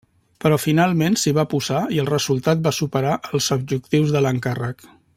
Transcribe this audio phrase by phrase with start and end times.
[0.43, 4.89] Però finalment s'hi va posar i el resultat va superar els objectius de l'encàrrec.